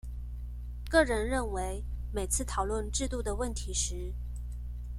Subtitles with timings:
[0.89, 4.15] 個人認為每次討論制度的問題時